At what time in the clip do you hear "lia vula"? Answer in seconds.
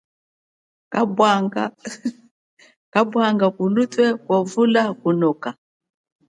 4.25-4.83